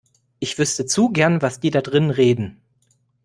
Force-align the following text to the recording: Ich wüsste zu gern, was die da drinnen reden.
Ich 0.39 0.57
wüsste 0.57 0.87
zu 0.87 1.11
gern, 1.11 1.43
was 1.43 1.59
die 1.59 1.69
da 1.69 1.81
drinnen 1.83 2.09
reden. 2.09 2.59